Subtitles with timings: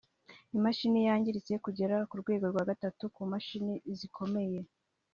[0.57, 4.59] Imashini yangiritse kugera ku rwego rwa gatatu ku mashini zikomeye